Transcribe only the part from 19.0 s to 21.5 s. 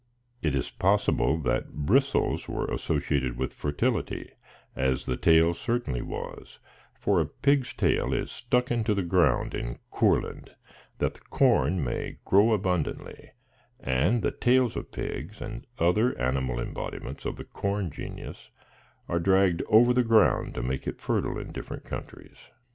are dragged over the ground to make it fertile